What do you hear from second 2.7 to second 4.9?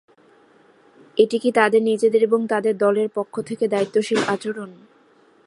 দলের পক্ষ থেকে দায়িত্বশীল আচরণ?